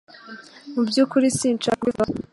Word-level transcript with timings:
Mu 0.73 0.81
byukuri 0.89 1.27
sinshaka 1.39 1.79
kubivugaho 1.79 2.13